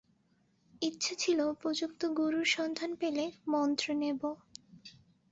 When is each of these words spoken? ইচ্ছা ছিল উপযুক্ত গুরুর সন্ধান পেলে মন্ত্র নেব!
ইচ্ছা 0.81 1.13
ছিল 1.15 1.39
উপযুক্ত 1.53 2.01
গুরুর 2.17 2.47
সন্ধান 2.55 2.91
পেলে 2.95 3.23
মন্ত্র 3.47 3.87
নেব! 3.95 4.21